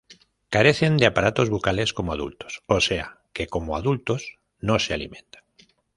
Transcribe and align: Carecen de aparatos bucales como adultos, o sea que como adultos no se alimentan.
Carecen 0.49 0.97
de 0.97 1.05
aparatos 1.05 1.51
bucales 1.51 1.93
como 1.93 2.11
adultos, 2.11 2.63
o 2.65 2.79
sea 2.81 3.21
que 3.33 3.45
como 3.45 3.77
adultos 3.77 4.37
no 4.59 4.79
se 4.79 4.95
alimentan. 4.95 5.43